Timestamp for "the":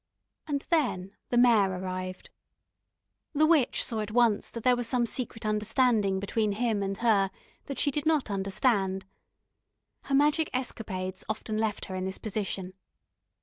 1.29-1.37, 3.33-3.45